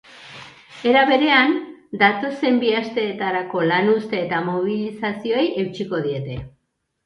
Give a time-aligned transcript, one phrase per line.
[0.91, 1.53] Era berean,
[2.05, 6.45] datozen bi asteetarako lanuzte eta mobilizazioei eutsiko diete.